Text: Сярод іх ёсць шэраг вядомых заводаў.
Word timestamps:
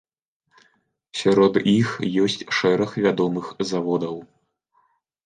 Сярод 1.19 1.59
іх 1.79 1.89
ёсць 2.23 2.37
шэраг 2.61 2.97
вядомых 3.05 3.45
заводаў. 3.73 4.17